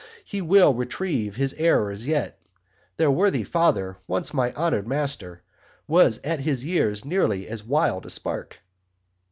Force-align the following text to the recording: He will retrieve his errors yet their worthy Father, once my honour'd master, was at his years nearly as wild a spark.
He 0.25 0.41
will 0.41 0.73
retrieve 0.73 1.35
his 1.35 1.53
errors 1.59 2.07
yet 2.07 2.39
their 2.97 3.11
worthy 3.11 3.43
Father, 3.43 3.97
once 4.07 4.33
my 4.33 4.51
honour'd 4.53 4.87
master, 4.87 5.43
was 5.87 6.17
at 6.23 6.39
his 6.39 6.65
years 6.65 7.05
nearly 7.05 7.47
as 7.47 7.63
wild 7.63 8.07
a 8.07 8.09
spark. 8.09 8.57